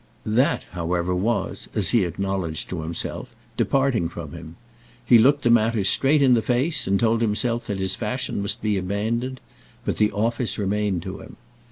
That, 0.25 0.63
however, 0.71 1.13
was, 1.13 1.69
as 1.75 1.89
he 1.91 2.05
acknowledged 2.05 2.69
to 2.69 2.81
himself, 2.81 3.35
departing 3.55 4.09
from 4.09 4.31
him. 4.31 4.55
He 5.05 5.19
looked 5.19 5.43
the 5.43 5.51
matter 5.51 5.83
straight 5.83 6.23
in 6.23 6.33
the 6.33 6.41
face, 6.41 6.87
and 6.87 6.99
told 6.99 7.21
himself 7.21 7.67
that 7.67 7.77
his 7.77 7.93
fashion 7.95 8.41
must 8.41 8.63
be 8.63 8.77
abandoned; 8.77 9.39
but 9.85 9.97
the 9.97 10.11
office 10.11 10.57
remained 10.57 11.03
to 11.03 11.19
him. 11.19 11.35